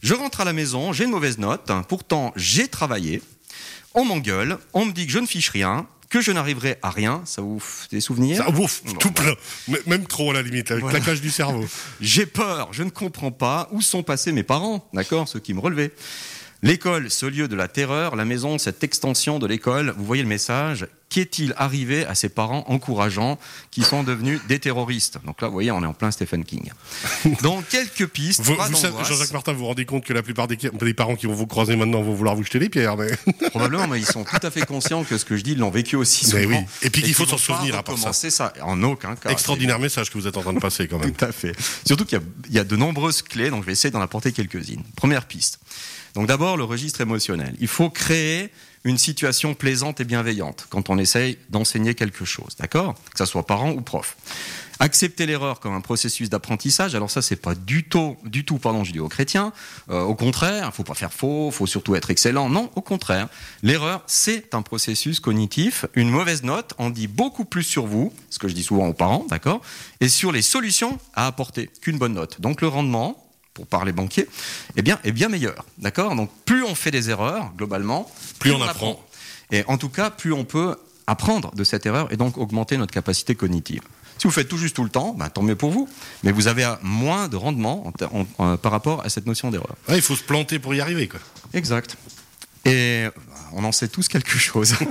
je 0.02 0.14
rentre 0.14 0.40
à 0.40 0.44
la 0.44 0.52
maison, 0.52 0.92
j'ai 0.92 1.04
une 1.04 1.10
mauvaise 1.10 1.38
note. 1.38 1.70
Pourtant, 1.88 2.32
j'ai 2.36 2.68
travaillé. 2.68 3.22
On 3.94 4.04
m'engueule. 4.04 4.58
On 4.72 4.84
me 4.84 4.92
dit 4.92 5.06
que 5.06 5.12
je 5.12 5.18
ne 5.18 5.26
fiche 5.26 5.48
rien, 5.50 5.86
que 6.08 6.20
je 6.20 6.30
n'arriverai 6.32 6.78
à 6.82 6.90
rien. 6.90 7.22
Ça 7.24 7.42
vous 7.42 7.60
des 7.90 8.00
souvenirs 8.00 8.44
Ça, 8.44 8.50
ouf, 8.50 8.82
Bon, 8.84 8.92
tout 8.94 9.10
plein. 9.12 9.34
Même 9.86 10.06
trop 10.06 10.30
à 10.30 10.34
la 10.34 10.42
limite, 10.42 10.70
avec 10.70 10.82
Voilà. 10.82 10.98
claquage 10.98 11.20
du 11.20 11.30
cerveau. 11.30 11.64
J'ai 12.00 12.26
peur, 12.26 12.68
je 12.72 12.82
ne 12.82 12.90
comprends 12.90 13.32
pas 13.32 13.68
où 13.72 13.80
sont 13.80 14.02
passés 14.02 14.30
mes 14.32 14.42
parents, 14.44 14.88
d'accord, 14.92 15.26
ceux 15.28 15.40
qui 15.40 15.54
me 15.54 15.60
relevaient. 15.60 15.92
L'école, 16.62 17.10
ce 17.10 17.24
lieu 17.24 17.48
de 17.48 17.56
la 17.56 17.68
terreur, 17.68 18.16
la 18.16 18.26
maison, 18.26 18.58
cette 18.58 18.84
extension 18.84 19.38
de 19.38 19.46
l'école, 19.46 19.94
vous 19.96 20.04
voyez 20.04 20.22
le 20.22 20.28
message, 20.28 20.86
qu'est-il 21.08 21.54
arrivé 21.56 22.04
à 22.04 22.14
ces 22.14 22.28
parents 22.28 22.64
encourageants 22.68 23.38
qui 23.70 23.82
sont 23.82 24.02
devenus 24.02 24.40
des 24.46 24.58
terroristes? 24.58 25.18
Donc 25.24 25.40
là, 25.40 25.48
vous 25.48 25.54
voyez, 25.54 25.70
on 25.70 25.82
est 25.82 25.86
en 25.86 25.94
plein 25.94 26.10
Stephen 26.10 26.44
King. 26.44 26.70
Donc, 27.42 27.66
quelques 27.68 28.06
pistes, 28.06 28.42
Vous, 28.42 28.56
savez. 28.76 28.94
Jean-Jacques 29.04 29.32
Martin, 29.32 29.52
vous 29.52 29.60
vous 29.60 29.66
rendez 29.66 29.86
compte 29.86 30.04
que 30.04 30.12
la 30.12 30.22
plupart 30.22 30.48
des, 30.48 30.56
des 30.56 30.94
parents 30.94 31.16
qui 31.16 31.26
vont 31.26 31.32
vous 31.32 31.46
croiser 31.46 31.76
maintenant 31.76 32.02
vont 32.02 32.14
vouloir 32.14 32.36
vous 32.36 32.44
jeter 32.44 32.58
les 32.58 32.68
pierres. 32.68 32.96
Mais... 32.98 33.10
Probablement, 33.50 33.88
mais 33.88 33.98
ils 33.98 34.06
sont 34.06 34.24
tout 34.24 34.46
à 34.46 34.50
fait 34.50 34.66
conscients 34.66 35.02
que 35.04 35.16
ce 35.16 35.24
que 35.24 35.38
je 35.38 35.42
dis, 35.42 35.52
ils 35.52 35.58
l'ont 35.58 35.70
vécu 35.70 35.96
aussi 35.96 36.26
souvent. 36.26 36.48
Mais 36.48 36.58
oui. 36.58 36.64
Et 36.82 36.90
puis 36.90 37.02
qu'il 37.02 37.14
faut 37.14 37.26
s'en 37.26 37.38
souvenir 37.38 37.74
à 37.76 37.82
part 37.82 37.96
ça. 37.96 38.12
ça. 38.12 38.52
En 38.62 38.82
aucun 38.82 39.16
cas. 39.16 39.30
Extraordinaire 39.30 39.78
message 39.78 40.10
que 40.10 40.18
vous 40.18 40.26
êtes 40.26 40.36
en 40.36 40.42
train 40.42 40.52
de 40.52 40.60
passer 40.60 40.88
quand 40.88 40.98
même. 40.98 41.12
Tout 41.12 41.24
à 41.24 41.32
fait. 41.32 41.52
Surtout 41.86 42.04
qu'il 42.04 42.20
y 42.50 42.54
y 42.54 42.58
a 42.58 42.64
de 42.64 42.76
nombreuses 42.76 43.22
clés, 43.22 43.48
donc 43.48 43.62
je 43.62 43.66
vais 43.66 43.72
essayer 43.72 43.90
d'en 43.90 44.00
apporter 44.00 44.32
quelques-unes. 44.32 44.82
Première 44.96 45.24
piste. 45.24 45.58
Donc 46.14 46.26
d'abord, 46.26 46.56
le 46.56 46.64
registre 46.64 47.00
émotionnel. 47.00 47.54
Il 47.60 47.68
faut 47.68 47.90
créer 47.90 48.50
une 48.84 48.98
situation 48.98 49.54
plaisante 49.54 50.00
et 50.00 50.04
bienveillante 50.04 50.66
quand 50.70 50.88
on 50.88 50.98
essaye 50.98 51.36
d'enseigner 51.50 51.94
quelque 51.94 52.24
chose, 52.24 52.56
d'accord? 52.58 52.94
Que 53.12 53.18
ça 53.18 53.26
soit 53.26 53.46
parent 53.46 53.72
ou 53.72 53.82
prof. 53.82 54.16
Accepter 54.82 55.26
l'erreur 55.26 55.60
comme 55.60 55.74
un 55.74 55.82
processus 55.82 56.30
d'apprentissage, 56.30 56.94
alors 56.94 57.10
ça 57.10 57.20
c'est 57.20 57.36
pas 57.36 57.54
du 57.54 57.84
tout, 57.84 58.16
du 58.24 58.46
tout, 58.46 58.56
pardon, 58.56 58.82
je 58.82 58.92
dis 58.92 59.00
aux 59.00 59.10
chrétiens. 59.10 59.52
Euh, 59.90 60.00
au 60.00 60.14
contraire, 60.14 60.74
faut 60.74 60.84
pas 60.84 60.94
faire 60.94 61.12
faux, 61.12 61.50
faut 61.50 61.66
surtout 61.66 61.94
être 61.94 62.10
excellent. 62.10 62.48
Non, 62.48 62.70
au 62.74 62.80
contraire, 62.80 63.28
l'erreur 63.62 64.02
c'est 64.06 64.54
un 64.54 64.62
processus 64.62 65.20
cognitif. 65.20 65.84
Une 65.94 66.08
mauvaise 66.08 66.42
note 66.42 66.72
en 66.78 66.88
dit 66.88 67.08
beaucoup 67.08 67.44
plus 67.44 67.64
sur 67.64 67.84
vous, 67.86 68.10
ce 68.30 68.38
que 68.38 68.48
je 68.48 68.54
dis 68.54 68.62
souvent 68.62 68.88
aux 68.88 68.94
parents, 68.94 69.26
d'accord, 69.28 69.60
et 70.00 70.08
sur 70.08 70.32
les 70.32 70.42
solutions 70.42 70.98
à 71.12 71.26
apporter 71.26 71.68
qu'une 71.82 71.98
bonne 71.98 72.14
note. 72.14 72.40
Donc 72.40 72.62
le 72.62 72.68
rendement, 72.68 73.29
pour 73.60 73.66
parler 73.66 73.92
banquier, 73.92 74.26
eh 74.76 74.80
bien, 74.82 74.98
est 75.04 75.12
bien 75.12 75.28
meilleur, 75.28 75.66
d'accord? 75.76 76.16
Donc 76.16 76.30
plus 76.46 76.64
on 76.64 76.74
fait 76.74 76.90
des 76.90 77.10
erreurs 77.10 77.52
globalement, 77.58 78.10
Plus 78.38 78.52
on 78.52 78.62
apprend. 78.62 78.98
Et 79.50 79.64
en 79.66 79.76
tout 79.76 79.90
cas, 79.90 80.08
plus 80.08 80.32
on 80.32 80.44
peut 80.44 80.76
apprendre 81.06 81.54
de 81.54 81.62
cette 81.62 81.84
erreur 81.84 82.10
et 82.10 82.16
donc 82.16 82.38
augmenter 82.38 82.78
notre 82.78 82.92
capacité 82.94 83.34
cognitive. 83.34 83.82
Si 84.16 84.26
vous 84.26 84.30
faites 84.32 84.48
tout 84.48 84.56
juste 84.56 84.76
tout 84.76 84.84
le 84.84 84.88
temps, 84.90 85.12
ben, 85.18 85.28
tant 85.28 85.42
mieux 85.42 85.56
pour 85.56 85.70
vous. 85.70 85.88
Mais 86.22 86.32
vous 86.32 86.46
avez 86.46 86.72
moins 86.82 87.28
de 87.28 87.36
rendement 87.36 87.86
en 87.86 87.92
ter- 87.92 88.14
en- 88.14 88.26
en- 88.38 88.56
par 88.56 88.72
rapport 88.72 89.04
à 89.04 89.08
cette 89.10 89.26
notion 89.26 89.50
d'erreur. 89.50 89.74
Ouais, 89.88 89.96
il 89.96 90.02
faut 90.02 90.16
se 90.16 90.22
planter 90.22 90.58
pour 90.58 90.74
y 90.74 90.80
arriver. 90.80 91.06
Quoi. 91.08 91.20
Exact. 91.52 91.96
Et 92.66 93.06
euh, 93.06 93.10
on 93.52 93.64
en 93.64 93.72
sait 93.72 93.88
tous 93.88 94.08
quelque 94.08 94.38
chose. 94.38 94.74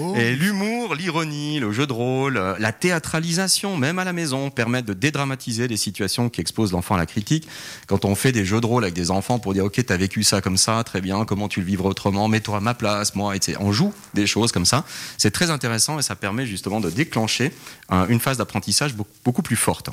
Oh. 0.00 0.14
Et 0.16 0.34
l'humour, 0.34 0.94
l'ironie, 0.94 1.60
le 1.60 1.72
jeu 1.72 1.86
de 1.86 1.92
rôle, 1.92 2.36
euh, 2.36 2.56
la 2.58 2.72
théâtralisation, 2.72 3.76
même 3.76 3.98
à 3.98 4.04
la 4.04 4.12
maison, 4.12 4.50
permettent 4.50 4.86
de 4.86 4.92
dédramatiser 4.92 5.68
des 5.68 5.76
situations 5.76 6.28
qui 6.28 6.40
exposent 6.40 6.72
l'enfant 6.72 6.96
à 6.96 6.98
la 6.98 7.06
critique. 7.06 7.46
Quand 7.86 8.04
on 8.04 8.14
fait 8.14 8.32
des 8.32 8.44
jeux 8.44 8.60
de 8.60 8.66
rôle 8.66 8.82
avec 8.84 8.94
des 8.94 9.10
enfants 9.10 9.38
pour 9.38 9.54
dire, 9.54 9.64
OK, 9.64 9.84
t'as 9.84 9.96
vécu 9.96 10.24
ça 10.24 10.40
comme 10.40 10.56
ça, 10.56 10.82
très 10.84 11.00
bien, 11.00 11.24
comment 11.24 11.48
tu 11.48 11.60
le 11.60 11.66
vivrais 11.66 11.88
autrement, 11.88 12.28
mets-toi 12.28 12.56
à 12.56 12.60
ma 12.60 12.74
place, 12.74 13.14
moi, 13.14 13.36
etc. 13.36 13.58
On 13.60 13.72
joue 13.72 13.92
des 14.14 14.26
choses 14.26 14.50
comme 14.50 14.66
ça. 14.66 14.84
C'est 15.16 15.30
très 15.30 15.50
intéressant 15.50 15.98
et 15.98 16.02
ça 16.02 16.16
permet 16.16 16.46
justement 16.46 16.80
de 16.80 16.90
déclencher 16.90 17.52
une 18.08 18.20
phase 18.20 18.38
d'apprentissage 18.38 18.94
beaucoup 19.24 19.42
plus 19.42 19.56
forte. 19.56 19.90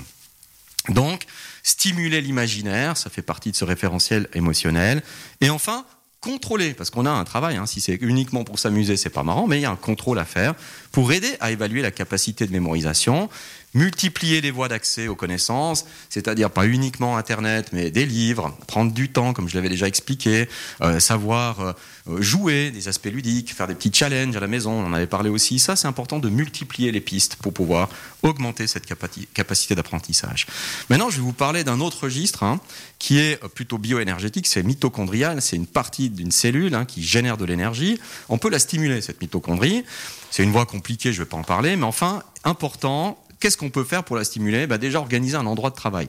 Donc, 0.89 1.25
stimuler 1.63 2.21
l'imaginaire, 2.21 2.97
ça 2.97 3.09
fait 3.09 3.21
partie 3.21 3.51
de 3.51 3.55
ce 3.55 3.65
référentiel 3.65 4.27
émotionnel. 4.33 5.03
Et 5.41 5.49
enfin, 5.49 5.85
contrôler, 6.21 6.75
parce 6.75 6.91
qu'on 6.91 7.07
a 7.07 7.09
un 7.09 7.23
travail, 7.23 7.57
hein, 7.57 7.65
si 7.65 7.81
c'est 7.81 7.95
uniquement 7.95 8.43
pour 8.43 8.59
s'amuser, 8.59 8.95
c'est 8.95 9.09
pas 9.09 9.23
marrant, 9.23 9.47
mais 9.47 9.57
il 9.57 9.61
y 9.61 9.65
a 9.65 9.71
un 9.71 9.75
contrôle 9.75 10.19
à 10.19 10.25
faire 10.25 10.53
pour 10.91 11.11
aider 11.11 11.35
à 11.39 11.51
évaluer 11.51 11.81
la 11.81 11.89
capacité 11.89 12.45
de 12.45 12.51
mémorisation, 12.51 13.27
multiplier 13.73 14.41
les 14.41 14.51
voies 14.51 14.67
d'accès 14.67 15.07
aux 15.07 15.15
connaissances, 15.15 15.85
c'est-à-dire 16.09 16.51
pas 16.51 16.67
uniquement 16.67 17.17
Internet, 17.17 17.69
mais 17.71 17.89
des 17.89 18.05
livres, 18.05 18.55
prendre 18.67 18.91
du 18.91 19.09
temps, 19.09 19.33
comme 19.33 19.47
je 19.47 19.55
l'avais 19.55 19.69
déjà 19.69 19.87
expliqué, 19.87 20.49
euh, 20.81 20.99
savoir 20.99 21.61
euh, 21.61 21.73
euh, 22.09 22.21
jouer, 22.21 22.71
des 22.71 22.87
aspects 22.87 23.05
ludiques, 23.05 23.53
faire 23.53 23.67
des 23.67 23.75
petits 23.75 23.93
challenges 23.93 24.35
à 24.35 24.39
la 24.39 24.47
maison, 24.47 24.71
on 24.71 24.85
en 24.85 24.93
avait 24.93 25.07
parlé 25.07 25.29
aussi. 25.29 25.57
Ça, 25.57 25.75
c'est 25.75 25.87
important 25.87 26.19
de 26.19 26.29
multiplier 26.29 26.91
les 26.91 27.01
pistes 27.01 27.37
pour 27.37 27.53
pouvoir 27.53 27.89
augmenter 28.23 28.67
cette 28.67 28.85
capacité 29.33 29.73
d'apprentissage. 29.73 30.45
Maintenant, 30.89 31.09
je 31.09 31.15
vais 31.15 31.23
vous 31.23 31.33
parler 31.33 31.63
d'un 31.63 31.79
autre 31.79 32.03
registre 32.03 32.43
hein, 32.43 32.59
qui 32.99 33.19
est 33.19 33.37
plutôt 33.55 33.77
bioénergétique, 33.77 34.47
c'est 34.47 34.63
mitochondrial, 34.63 35.41
c'est 35.41 35.55
une 35.55 35.65
partie 35.65 36.10
d'une 36.11 36.31
cellule 36.31 36.75
hein, 36.75 36.85
qui 36.85 37.03
génère 37.03 37.37
de 37.37 37.45
l'énergie. 37.45 37.99
On 38.29 38.37
peut 38.37 38.49
la 38.49 38.59
stimuler, 38.59 39.01
cette 39.01 39.21
mitochondrie. 39.21 39.83
C'est 40.29 40.43
une 40.43 40.51
voie 40.51 40.65
compliquée, 40.65 41.13
je 41.13 41.19
ne 41.19 41.25
vais 41.25 41.29
pas 41.29 41.37
en 41.37 41.43
parler, 41.43 41.75
mais 41.75 41.85
enfin, 41.85 42.23
important, 42.43 43.21
qu'est-ce 43.39 43.57
qu'on 43.57 43.69
peut 43.69 43.83
faire 43.83 44.03
pour 44.03 44.15
la 44.15 44.23
stimuler? 44.23 44.67
Bah 44.67 44.77
Déjà, 44.77 44.99
organiser 44.99 45.35
un 45.35 45.45
endroit 45.45 45.69
de 45.69 45.75
travail. 45.75 46.07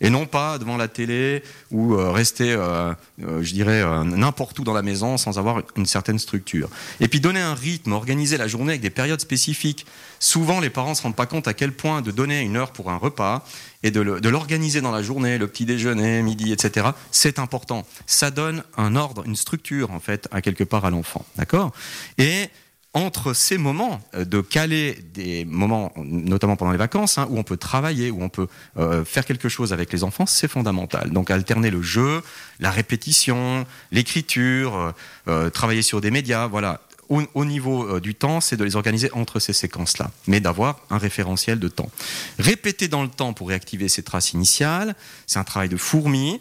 Et 0.00 0.10
non 0.10 0.26
pas 0.26 0.58
devant 0.58 0.76
la 0.76 0.88
télé 0.88 1.42
ou 1.70 1.94
euh, 1.94 2.10
rester, 2.10 2.52
euh, 2.52 2.92
euh, 3.22 3.42
je 3.42 3.52
dirais, 3.52 3.82
n'importe 4.04 4.58
où 4.58 4.64
dans 4.64 4.72
la 4.72 4.82
maison 4.82 5.16
sans 5.16 5.38
avoir 5.38 5.62
une 5.76 5.86
certaine 5.86 6.18
structure. 6.18 6.68
Et 7.00 7.08
puis 7.08 7.20
donner 7.20 7.40
un 7.40 7.54
rythme, 7.54 7.92
organiser 7.92 8.36
la 8.36 8.48
journée 8.48 8.72
avec 8.72 8.80
des 8.80 8.90
périodes 8.90 9.20
spécifiques. 9.20 9.86
Souvent, 10.20 10.60
les 10.60 10.70
parents 10.70 10.90
ne 10.90 10.94
se 10.94 11.02
rendent 11.02 11.16
pas 11.16 11.26
compte 11.26 11.48
à 11.48 11.54
quel 11.54 11.72
point 11.72 12.02
de 12.02 12.10
donner 12.10 12.40
une 12.40 12.56
heure 12.56 12.72
pour 12.72 12.90
un 12.90 12.96
repas 12.96 13.44
et 13.84 13.92
de 13.92 14.00
l'organiser 14.28 14.80
dans 14.80 14.90
la 14.90 15.02
journée, 15.02 15.38
le 15.38 15.46
petit 15.46 15.64
déjeuner, 15.64 16.20
midi, 16.22 16.52
etc., 16.52 16.88
c'est 17.12 17.38
important. 17.38 17.86
Ça 18.06 18.32
donne 18.32 18.64
un 18.76 18.96
ordre, 18.96 19.22
une 19.24 19.36
structure, 19.36 19.92
en 19.92 20.00
fait, 20.00 20.26
à 20.32 20.42
quelque 20.42 20.64
part 20.64 20.84
à 20.84 20.90
l'enfant. 20.90 21.24
D'accord? 21.36 21.72
Et 22.18 22.48
entre 22.94 23.34
ces 23.34 23.58
moments, 23.58 24.00
euh, 24.14 24.24
de 24.24 24.40
caler 24.40 24.98
des 25.12 25.44
moments, 25.44 25.92
notamment 25.96 26.56
pendant 26.56 26.72
les 26.72 26.78
vacances, 26.78 27.18
hein, 27.18 27.26
où 27.30 27.38
on 27.38 27.42
peut 27.42 27.56
travailler, 27.56 28.10
où 28.10 28.22
on 28.22 28.28
peut 28.28 28.48
euh, 28.78 29.04
faire 29.04 29.24
quelque 29.24 29.48
chose 29.48 29.72
avec 29.72 29.92
les 29.92 30.04
enfants, 30.04 30.26
c'est 30.26 30.48
fondamental. 30.48 31.10
Donc 31.10 31.30
alterner 31.30 31.70
le 31.70 31.82
jeu, 31.82 32.22
la 32.60 32.70
répétition, 32.70 33.66
l'écriture, 33.92 34.94
euh, 35.28 35.50
travailler 35.50 35.82
sur 35.82 36.00
des 36.00 36.10
médias, 36.10 36.46
voilà. 36.46 36.80
Au, 37.10 37.22
au 37.32 37.46
niveau 37.46 38.00
du 38.00 38.14
temps, 38.14 38.42
c'est 38.42 38.58
de 38.58 38.64
les 38.64 38.76
organiser 38.76 39.10
entre 39.12 39.40
ces 39.40 39.54
séquences-là, 39.54 40.10
mais 40.26 40.40
d'avoir 40.40 40.80
un 40.90 40.98
référentiel 40.98 41.58
de 41.58 41.68
temps. 41.68 41.90
Répéter 42.38 42.86
dans 42.86 43.02
le 43.02 43.08
temps 43.08 43.32
pour 43.32 43.48
réactiver 43.48 43.88
ces 43.88 44.02
traces 44.02 44.34
initiales, 44.34 44.94
c'est 45.26 45.38
un 45.38 45.44
travail 45.44 45.70
de 45.70 45.78
fourmi. 45.78 46.38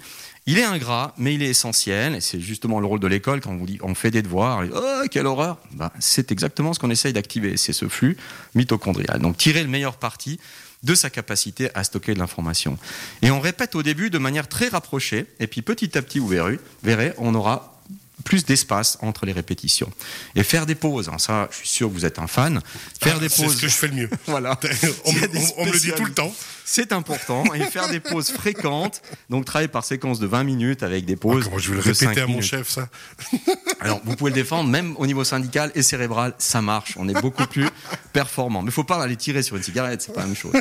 Il 0.49 0.57
est 0.57 0.63
ingrat, 0.63 1.13
mais 1.17 1.35
il 1.35 1.43
est 1.43 1.49
essentiel. 1.49 2.15
Et 2.15 2.21
c'est 2.21 2.39
justement 2.39 2.79
le 2.79 2.87
rôle 2.87 3.01
de 3.01 3.07
l'école 3.07 3.41
quand 3.41 3.51
on 3.51 3.57
vous 3.57 3.65
dit 3.65 3.79
on 3.83 3.93
fait 3.93 4.11
des 4.11 4.21
devoirs. 4.21 4.63
oh, 4.73 5.03
quelle 5.11 5.27
horreur 5.27 5.57
Ben, 5.73 5.91
C'est 5.99 6.31
exactement 6.31 6.73
ce 6.73 6.79
qu'on 6.79 6.89
essaye 6.89 7.11
d'activer. 7.11 7.57
C'est 7.57 7.73
ce 7.73 7.87
flux 7.89 8.17
mitochondrial. 8.55 9.19
Donc 9.19 9.35
tirer 9.35 9.61
le 9.61 9.69
meilleur 9.69 9.97
parti 9.97 10.39
de 10.83 10.95
sa 10.95 11.09
capacité 11.09 11.69
à 11.75 11.83
stocker 11.83 12.13
de 12.13 12.19
l'information. 12.19 12.77
Et 13.21 13.29
on 13.29 13.41
répète 13.41 13.75
au 13.75 13.83
début 13.83 14.09
de 14.09 14.17
manière 14.17 14.47
très 14.47 14.69
rapprochée. 14.69 15.25
Et 15.39 15.47
puis 15.47 15.61
petit 15.61 15.97
à 15.97 16.01
petit, 16.01 16.19
vous 16.19 16.27
verrez 16.27 17.13
on 17.17 17.35
aura 17.35 17.76
plus 18.23 18.45
d'espace 18.45 18.97
entre 19.01 19.25
les 19.25 19.31
répétitions. 19.31 19.91
Et 20.35 20.43
faire 20.43 20.65
des 20.65 20.75
pauses, 20.75 21.07
hein, 21.09 21.17
ça, 21.17 21.47
je 21.51 21.57
suis 21.57 21.67
sûr 21.67 21.87
que 21.87 21.93
vous 21.93 22.05
êtes 22.05 22.19
un 22.19 22.27
fan. 22.27 22.59
Faire 23.01 23.15
Ah, 23.17 23.19
des 23.19 23.29
C'est 23.29 23.43
pauses. 23.43 23.55
ce 23.55 23.61
que 23.61 23.67
je 23.67 23.73
fais 23.75 23.87
le 23.87 23.93
mieux. 23.95 24.09
Voilà. 24.25 24.59
on, 25.05 25.13
me- 25.13 25.23
a 25.23 25.27
des 25.27 25.37
on- 25.39 25.53
on 25.61 25.65
me 25.65 25.71
le 25.71 25.79
dit 25.79 25.91
tout 25.95 26.03
le 26.05 26.13
temps. 26.13 26.33
C'est 26.65 26.91
important. 26.91 27.43
Et 27.53 27.61
faire 27.63 27.87
des 27.89 27.99
pauses 28.01 28.31
fréquentes. 28.31 29.01
Donc, 29.29 29.45
travailler 29.45 29.69
par 29.69 29.85
séquence 29.85 30.19
de 30.19 30.27
20 30.27 30.43
minutes 30.43 30.83
avec 30.83 31.05
des 31.05 31.13
Ah, 31.13 31.17
pauses. 31.21 31.45
comment 31.45 31.57
je 31.59 31.69
vais 31.69 31.75
le 31.77 31.81
répéter 31.81 32.19
à 32.19 32.27
mon 32.27 32.33
minutes. 32.33 32.43
chef, 32.43 32.69
ça 32.69 32.89
Alors, 33.79 34.01
vous 34.03 34.15
pouvez 34.17 34.31
le 34.31 34.35
défendre, 34.35 34.69
même 34.69 34.95
au 34.97 35.05
niveau 35.07 35.23
syndical 35.23 35.71
et 35.75 35.81
cérébral, 35.83 36.33
ça 36.39 36.61
marche. 36.61 36.95
On 36.97 37.07
est 37.07 37.21
beaucoup 37.21 37.45
plus 37.47 37.67
performant. 38.11 38.61
Mais 38.63 38.69
il 38.69 38.73
faut 38.73 38.83
pas 38.83 39.01
aller 39.01 39.15
tirer 39.15 39.43
sur 39.43 39.55
une 39.55 39.63
cigarette, 39.63 40.01
c'est 40.01 40.13
pas 40.13 40.21
la 40.21 40.27
même 40.27 40.35
chose. 40.35 40.53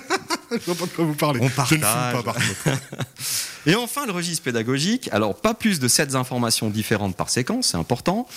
Je 0.60 0.66
vois 0.66 0.74
pas 0.74 0.86
de 0.86 0.90
quoi 0.90 1.04
vous 1.04 1.14
parlez. 1.14 1.40
On 1.40 1.48
Je 1.48 1.48
ne 1.48 1.66
fume 1.66 1.80
partage. 1.80 2.12
pas, 2.14 2.22
par 2.22 2.34
contre. 2.34 2.80
Et 3.66 3.74
enfin, 3.74 4.06
le 4.06 4.12
registre 4.12 4.44
pédagogique. 4.44 5.08
Alors, 5.12 5.34
pas 5.34 5.52
plus 5.54 5.80
de 5.80 5.88
7 5.88 6.14
informations 6.14 6.70
différentes 6.70 7.16
par 7.16 7.30
séquence, 7.30 7.68
c'est 7.68 7.76
important. 7.76 8.28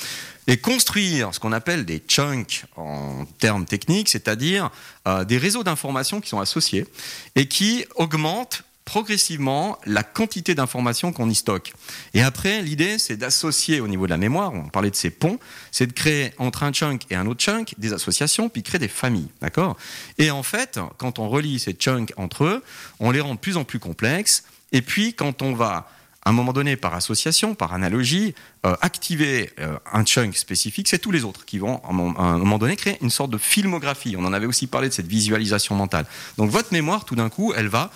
Et 0.47 0.57
construire 0.57 1.33
ce 1.33 1.39
qu'on 1.39 1.51
appelle 1.51 1.85
des 1.85 2.01
chunks 2.07 2.63
en 2.75 3.25
termes 3.37 3.65
techniques, 3.65 4.09
c'est-à-dire 4.09 4.71
euh, 5.07 5.23
des 5.23 5.37
réseaux 5.37 5.63
d'informations 5.63 6.19
qui 6.21 6.29
sont 6.29 6.39
associés 6.39 6.87
et 7.35 7.47
qui 7.47 7.85
augmentent 7.95 8.63
progressivement 8.89 9.77
la 9.85 10.01
quantité 10.01 10.55
d'informations 10.55 11.13
qu'on 11.13 11.29
y 11.29 11.35
stocke. 11.35 11.73
Et 12.15 12.23
après, 12.23 12.63
l'idée, 12.63 12.97
c'est 12.97 13.17
d'associer 13.17 13.81
au 13.81 13.87
niveau 13.87 14.07
de 14.07 14.09
la 14.09 14.17
mémoire, 14.17 14.51
on 14.51 14.67
parlait 14.67 14.89
de 14.89 14.95
ces 14.95 15.11
ponts, 15.11 15.37
c'est 15.71 15.85
de 15.85 15.93
créer 15.93 16.33
entre 16.39 16.63
un 16.63 16.73
chunk 16.73 17.05
et 17.11 17.15
un 17.15 17.27
autre 17.27 17.39
chunk 17.39 17.75
des 17.77 17.93
associations, 17.93 18.49
puis 18.49 18.63
créer 18.63 18.79
des 18.79 18.87
familles, 18.87 19.29
d'accord? 19.41 19.77
Et 20.17 20.31
en 20.31 20.41
fait, 20.41 20.79
quand 20.97 21.19
on 21.19 21.29
relie 21.29 21.59
ces 21.59 21.73
chunks 21.73 22.13
entre 22.17 22.45
eux, 22.45 22.63
on 22.99 23.11
les 23.11 23.21
rend 23.21 23.35
de 23.35 23.39
plus 23.39 23.57
en 23.57 23.63
plus 23.63 23.77
complexes, 23.77 24.43
et 24.71 24.81
puis 24.81 25.13
quand 25.13 25.43
on 25.43 25.53
va 25.53 25.87
à 26.23 26.31
un 26.31 26.33
moment 26.33 26.51
donné, 26.51 26.75
par 26.75 26.95
association, 26.95 27.53
par 27.55 27.73
analogie, 27.73 28.33
euh, 28.65 28.75
activer 28.81 29.51
euh, 29.59 29.77
un 29.93 30.03
chunk 30.03 30.35
spécifique, 30.35 30.87
c'est 30.87 30.99
tous 30.99 31.11
les 31.11 31.23
autres 31.23 31.45
qui 31.45 31.59
vont, 31.59 31.77
à 31.83 31.89
un 31.89 31.93
moment- 31.93 32.57
donné, 32.57 32.75
créer 32.75 32.97
une 33.01 33.09
sorte 33.09 33.29
de 33.29 33.37
filmographie. 33.37 34.15
On 34.17 34.25
en 34.25 34.33
avait 34.33 34.45
aussi 34.47 34.67
parlé 34.67 34.89
de 34.89 34.93
cette 34.93 35.07
visualisation 35.07 35.75
mentale. 35.75 36.05
Donc 36.37 36.49
votre 36.49 36.73
mémoire, 36.73 37.05
tout 37.05 37.15
d'un 37.15 37.29
coup, 37.29 37.53
elle 37.55 37.67
va 37.69 37.91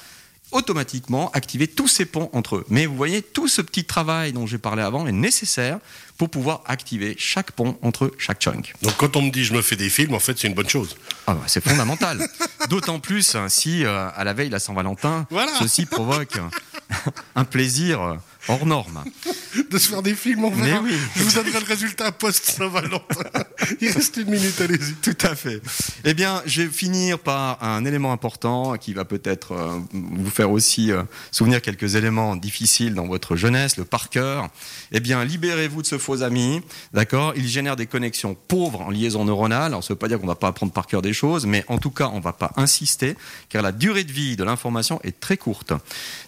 automatiquement 0.53 1.29
activer 1.31 1.67
tous 1.67 1.87
ces 1.87 2.05
ponts 2.05 2.29
entre 2.33 2.57
eux. 2.57 2.65
Mais 2.69 2.85
vous 2.85 2.95
voyez, 2.95 3.21
tout 3.21 3.47
ce 3.47 3.61
petit 3.61 3.83
travail 3.85 4.33
dont 4.33 4.45
j'ai 4.47 4.57
parlé 4.57 4.81
avant 4.81 5.05
est 5.07 5.11
nécessaire 5.11 5.79
pour 6.17 6.29
pouvoir 6.29 6.61
activer 6.65 7.15
chaque 7.17 7.51
pont 7.51 7.77
entre 7.81 8.11
chaque 8.17 8.39
chunk. 8.41 8.73
Donc 8.81 8.95
quand 8.97 9.15
on 9.15 9.21
me 9.23 9.31
dit 9.31 9.43
je 9.43 9.53
me 9.53 9.61
fais 9.61 9.75
des 9.75 9.89
films, 9.89 10.13
en 10.13 10.19
fait, 10.19 10.37
c'est 10.37 10.47
une 10.47 10.53
bonne 10.53 10.69
chose. 10.69 10.95
Ah 11.27 11.33
bah, 11.33 11.41
c'est 11.47 11.63
fondamental. 11.63 12.25
D'autant 12.69 12.99
plus 12.99 13.35
hein, 13.35 13.49
si, 13.49 13.83
euh, 13.83 14.07
à 14.15 14.23
la 14.23 14.33
veille 14.33 14.47
de 14.47 14.53
la 14.53 14.59
Saint-Valentin, 14.59 15.25
Voilà. 15.29 15.51
ceci 15.59 15.85
provoque 15.85 16.37
un 17.35 17.43
plaisir 17.45 18.01
euh, 18.01 18.15
hors 18.47 18.65
norme. 18.65 19.03
De 19.69 19.77
se 19.77 19.89
faire 19.89 20.01
des 20.03 20.15
films, 20.15 20.49
Mais 20.55 20.65
verra. 20.65 20.81
oui. 20.81 20.93
Je 21.15 21.23
vous 21.23 21.31
donnerai 21.33 21.59
le 21.59 21.65
résultat 21.65 22.11
post-Saint-Valentin. 22.11 23.23
Il 23.81 23.89
reste 23.91 24.17
une 24.17 24.29
minute, 24.29 24.59
allez-y. 24.61 24.93
Tout 24.95 25.17
à 25.25 25.35
fait. 25.35 25.61
Eh 26.03 26.13
bien, 26.13 26.41
je 26.45 26.61
vais 26.63 26.67
finir 26.69 27.19
par 27.19 27.63
un 27.63 27.85
élément 27.85 28.11
important 28.11 28.77
qui 28.77 28.93
va 28.93 29.05
peut-être 29.05 29.53
euh, 29.53 29.79
vous 29.93 30.29
faire 30.29 30.51
aussi 30.51 30.91
euh, 30.91 31.03
souvenir 31.31 31.61
quelques 31.61 31.95
éléments 31.95 32.35
difficiles 32.35 32.93
dans 32.93 33.07
votre 33.07 33.35
jeunesse, 33.35 33.77
le 33.77 33.85
par 33.85 34.09
cœur. 34.09 34.49
Eh 34.91 34.99
bien, 34.99 35.23
libérez-vous 35.23 35.81
de 35.81 35.87
ce 35.87 35.97
faux 35.97 36.21
ami, 36.23 36.61
d'accord? 36.93 37.33
Il 37.35 37.47
génère 37.47 37.75
des 37.75 37.87
connexions 37.87 38.35
pauvres 38.47 38.81
en 38.81 38.89
liaison 38.89 39.25
neuronale. 39.25 39.63
Alors, 39.71 39.83
ça 39.83 39.93
veut 39.93 39.99
pas 39.99 40.07
dire 40.07 40.19
qu'on 40.19 40.27
va 40.27 40.35
pas 40.35 40.47
apprendre 40.49 40.71
par 40.73 40.87
cœur 40.87 41.01
des 41.01 41.13
choses, 41.13 41.45
mais 41.45 41.63
en 41.67 41.77
tout 41.77 41.91
cas, 41.91 42.09
on 42.13 42.19
va 42.19 42.33
pas 42.33 42.51
insister, 42.57 43.15
car 43.49 43.61
la 43.61 43.71
durée 43.71 44.03
de 44.03 44.11
vie 44.11 44.35
de 44.35 44.43
l'information 44.43 44.99
est 45.03 45.19
très 45.19 45.37
courte. 45.37 45.73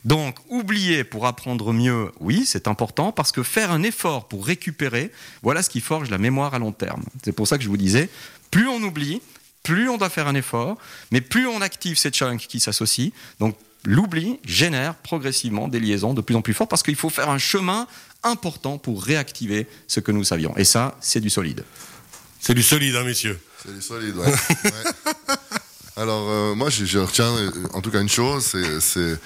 Donc, 0.03 0.38
oublier 0.50 1.03
pour 1.03 1.25
apprendre 1.25 1.74
mieux, 1.74 2.04
oui, 2.19 2.43
c'est 2.45 2.67
important, 2.67 3.12
parce 3.12 3.31
que 3.31 3.43
faire 3.43 3.71
un 3.71 3.83
effort 3.83 4.27
pour 4.27 4.45
récupérer, 4.45 5.12
voilà 5.43 5.62
ce 5.63 5.69
qui 5.69 5.81
forge 5.81 6.09
la 6.09 6.17
mémoire 6.17 6.53
à 6.53 6.59
long 6.59 6.71
terme. 6.71 7.03
C'est 7.24 7.31
pour 7.33 7.47
ça 7.47 7.57
que 7.57 7.63
je 7.63 7.69
vous 7.69 7.77
disais, 7.77 8.09
plus 8.51 8.67
on 8.67 8.81
oublie, 8.83 9.21
plus 9.63 9.89
on 9.89 9.97
doit 9.97 10.09
faire 10.09 10.27
un 10.27 10.35
effort, 10.35 10.77
mais 11.12 11.21
plus 11.21 11.47
on 11.47 11.62
active 11.62 11.97
ces 11.97 12.12
chunks 12.12 12.47
qui 12.47 12.59
s'associent. 12.59 13.12
Donc 13.39 13.55
l'oubli 13.83 14.39
génère 14.45 14.95
progressivement 14.95 15.67
des 15.67 15.79
liaisons 15.79 16.13
de 16.13 16.21
plus 16.21 16.35
en 16.35 16.41
plus 16.41 16.53
fortes 16.53 16.69
parce 16.69 16.83
qu'il 16.83 16.95
faut 16.95 17.09
faire 17.09 17.29
un 17.29 17.38
chemin 17.38 17.88
important 18.24 18.77
pour 18.77 19.03
réactiver 19.03 19.67
ce 19.88 20.00
que 20.00 20.12
nous 20.12 20.24
savions. 20.24 20.55
Et 20.57 20.65
ça, 20.65 20.95
c'est 21.01 21.19
du 21.19 21.29
solide. 21.29 21.63
C'est 22.39 22.53
du 22.55 22.63
solide, 22.63 22.95
hein, 22.95 23.03
messieurs. 23.03 23.39
C'est 23.63 23.74
du 23.74 23.81
solide, 23.81 24.15
ouais. 24.17 24.25
Ouais. 24.27 24.71
Alors, 25.97 26.29
euh, 26.29 26.55
moi, 26.55 26.69
je, 26.69 26.85
je 26.85 27.00
retiens 27.00 27.31
euh, 27.35 27.51
en 27.74 27.81
tout 27.81 27.89
cas 27.89 28.01
une 28.01 28.09
chose, 28.09 28.45
c'est- 28.81 29.17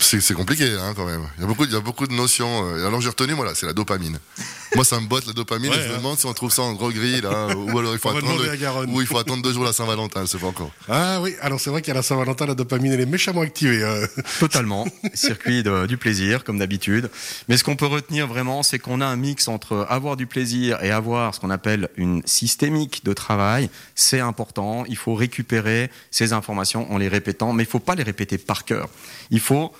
c'est. 0.00 0.34
Compliqué 0.34 0.70
hein, 0.80 0.92
quand 0.96 1.06
même. 1.06 1.22
Il 1.36 1.42
y 1.42 1.44
a 1.44 1.46
beaucoup, 1.46 1.66
beaucoup 1.84 2.06
de 2.06 2.12
notions. 2.14 2.68
euh, 2.74 2.86
Alors 2.86 3.00
j'ai 3.00 3.08
retenu, 3.08 3.32
voilà, 3.34 3.54
c'est 3.54 3.66
la 3.66 3.72
dopamine. 3.72 4.18
Moi, 4.74 4.84
ça 4.84 5.00
me 5.00 5.06
botte 5.06 5.26
la 5.26 5.32
dopamine. 5.32 5.70
Ouais, 5.70 5.76
et 5.78 5.82
je 5.82 5.88
me 5.88 5.94
hein. 5.94 5.98
demande 5.98 6.18
si 6.18 6.26
on 6.26 6.32
trouve 6.34 6.52
ça 6.52 6.62
en 6.62 6.72
gros 6.74 6.90
gris 6.90 7.20
là, 7.20 7.48
ou 7.56 7.78
alors 7.78 7.92
il 7.94 7.98
faut 7.98 8.10
attendre. 8.10 8.86
Ou 8.88 9.00
il 9.00 9.06
faut 9.06 9.18
attendre 9.18 9.42
deux 9.42 9.52
jours 9.52 9.64
la 9.64 9.72
Saint-Valentin, 9.72 10.22
je 10.22 10.26
sais 10.26 10.38
pas 10.38 10.46
encore. 10.48 10.70
Ah 10.88 11.20
oui, 11.22 11.34
alors 11.40 11.58
c'est 11.60 11.70
vrai 11.70 11.82
qu'à 11.82 11.94
la 11.94 12.02
Saint-Valentin, 12.02 12.46
la 12.46 12.54
dopamine, 12.54 12.92
elle 12.92 13.00
est 13.00 13.06
méchamment 13.06 13.40
activée. 13.40 13.82
euh. 13.82 14.06
Totalement. 14.40 14.86
Circuit 15.14 15.62
de- 15.62 15.86
du 15.86 15.96
plaisir, 15.96 16.44
comme 16.44 16.58
d'habitude. 16.58 17.10
Mais 17.48 17.56
ce 17.56 17.64
qu'on 17.64 17.76
peut 17.76 17.86
retenir 17.86 18.26
vraiment, 18.26 18.62
c'est 18.62 18.78
qu'on 18.78 19.00
a 19.00 19.06
un 19.06 19.16
mix 19.16 19.48
entre 19.48 19.86
avoir 19.88 20.16
du 20.16 20.26
plaisir 20.26 20.82
et 20.82 20.90
avoir 20.90 21.34
ce 21.34 21.40
qu'on 21.40 21.50
appelle 21.50 21.88
une 21.96 22.22
systémique 22.26 23.04
de 23.04 23.12
travail. 23.14 23.70
C'est 23.94 24.20
important. 24.20 24.84
Il 24.88 24.96
faut 24.96 25.14
récupérer 25.14 25.90
ces 26.10 26.32
informations 26.32 26.92
en 26.92 26.98
les 26.98 27.08
répétant, 27.08 27.52
mais 27.52 27.62
il 27.62 27.68
faut 27.68 27.78
pas 27.78 27.94
les 27.94 28.02
répéter 28.02 28.38
par 28.38 28.64
cœur. 28.64 28.88
Il 29.30 29.40
faut 29.40 29.72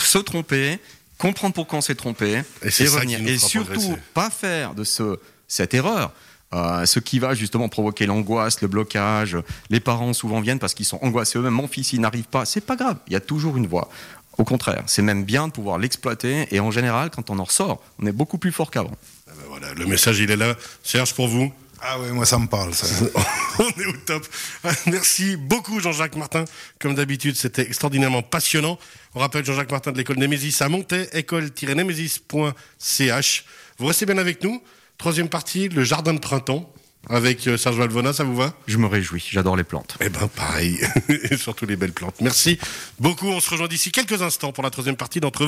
se 0.00 0.18
tromper, 0.18 0.78
comprendre 1.22 1.54
pourquoi 1.54 1.78
on 1.78 1.82
s'est 1.82 1.94
trompé 1.94 2.42
Et 2.62 2.68
revenir. 2.88 3.20
Et 3.26 3.38
surtout, 3.38 3.70
progresser. 3.70 3.96
pas 4.12 4.28
faire 4.30 4.74
de 4.74 4.84
ce, 4.84 5.18
cette 5.46 5.72
erreur. 5.72 6.12
euh, 6.52 6.84
ce 6.84 6.98
qui 6.98 7.18
va 7.18 7.34
justement 7.34 7.68
provoquer 7.68 8.06
l'angoisse, 8.06 8.60
le 8.60 8.68
blocage. 8.68 9.36
Les 9.70 9.80
parents 9.80 10.12
souvent 10.12 10.40
viennent 10.40 10.58
parce 10.58 10.74
qu'ils 10.74 10.84
sont 10.84 10.98
angoissés 11.00 11.38
eux-mêmes. 11.38 11.54
Mon 11.54 11.68
fils, 11.68 11.92
il 11.92 12.00
n'arrive 12.00 12.24
pas. 12.24 12.44
C'est 12.44 12.60
pas 12.60 12.76
grave. 12.76 12.96
Il 13.06 13.12
y 13.12 13.16
a 13.16 13.20
toujours 13.20 13.56
une 13.56 13.66
voie. 13.68 13.88
Au 14.36 14.44
contraire, 14.44 14.82
c'est 14.86 15.02
même 15.02 15.24
bien 15.24 15.46
de 15.48 15.52
pouvoir 15.52 15.78
l'exploiter. 15.78 16.48
Et 16.50 16.60
en 16.60 16.70
général, 16.70 17.10
quand 17.10 17.30
on 17.30 17.38
en 17.38 17.44
ressort, 17.44 17.80
on 18.00 18.06
est 18.06 18.12
beaucoup 18.12 18.38
plus 18.38 18.52
fort 18.52 18.70
qu'avant. 18.70 18.96
Ah 19.28 19.32
ben 19.38 19.44
voilà, 19.48 19.74
le 19.74 19.86
message, 19.86 20.18
il 20.18 20.30
est 20.30 20.36
là. 20.36 20.54
Serge, 20.82 21.14
pour 21.14 21.28
vous? 21.28 21.52
Ah 21.84 21.98
oui, 21.98 22.12
moi 22.12 22.24
ça 22.24 22.38
me 22.38 22.46
parle 22.46 22.72
ça. 22.74 22.86
On 23.58 23.68
est 23.68 23.86
au 23.86 23.92
top. 24.06 24.24
Merci 24.86 25.34
beaucoup 25.36 25.80
Jean-Jacques 25.80 26.14
Martin. 26.14 26.44
Comme 26.78 26.94
d'habitude, 26.94 27.34
c'était 27.34 27.62
extraordinairement 27.62 28.22
passionnant. 28.22 28.78
On 29.16 29.20
rappelle 29.20 29.44
Jean-Jacques 29.44 29.72
Martin 29.72 29.90
de 29.90 29.98
l'école 29.98 30.18
Némésis 30.18 30.62
à 30.62 30.68
Montaix, 30.68 31.08
école-némésis.ch. 31.12 33.44
Vous 33.78 33.86
restez 33.86 34.06
bien 34.06 34.18
avec 34.18 34.44
nous. 34.44 34.62
Troisième 34.96 35.28
partie, 35.28 35.68
le 35.68 35.82
jardin 35.82 36.14
de 36.14 36.20
printemps 36.20 36.72
avec 37.08 37.48
euh, 37.48 37.56
Serge 37.56 37.76
Valvona, 37.76 38.12
ça 38.12 38.24
vous 38.24 38.36
va? 38.36 38.54
Je 38.68 38.78
me 38.78 38.86
réjouis. 38.86 39.26
J'adore 39.28 39.56
les 39.56 39.64
plantes. 39.64 39.96
Eh 40.00 40.08
ben 40.08 40.28
pareil, 40.28 40.78
et 41.08 41.36
surtout 41.36 41.66
les 41.66 41.74
belles 41.74 41.92
plantes. 41.92 42.14
Merci 42.20 42.60
beaucoup. 43.00 43.26
On 43.26 43.40
se 43.40 43.50
rejoint 43.50 43.66
d'ici 43.66 43.90
quelques 43.90 44.22
instants 44.22 44.52
pour 44.52 44.62
la 44.62 44.70
troisième 44.70 44.94
partie 44.96 45.18
d'entre 45.18 45.38
vous. 45.38 45.40